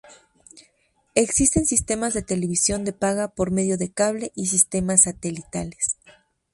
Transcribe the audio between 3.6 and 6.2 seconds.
de cable y sistemas satelitales.